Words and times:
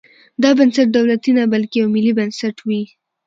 دا 0.41 0.49
بنسټ 0.57 0.87
دولتي 0.91 1.31
نه 1.39 1.43
بلکې 1.53 1.75
یو 1.77 1.87
ملي 1.95 2.13
بنسټ 2.19 2.55
وي. 2.67 2.81